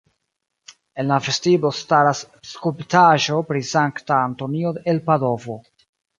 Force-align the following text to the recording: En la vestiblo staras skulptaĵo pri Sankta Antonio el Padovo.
En 1.03 1.11
la 1.11 1.19
vestiblo 1.27 1.71
staras 1.79 2.21
skulptaĵo 2.53 3.39
pri 3.51 3.63
Sankta 3.75 4.19
Antonio 4.31 4.75
el 4.95 5.05
Padovo. 5.13 5.61